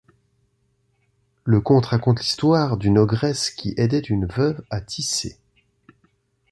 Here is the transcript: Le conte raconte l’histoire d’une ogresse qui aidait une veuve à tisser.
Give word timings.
Le 1.43 1.61
conte 1.61 1.85
raconte 1.85 2.21
l’histoire 2.21 2.77
d’une 2.77 2.97
ogresse 2.97 3.51
qui 3.51 3.75
aidait 3.77 3.99
une 3.99 4.25
veuve 4.25 4.63
à 4.71 4.81
tisser. 4.81 5.37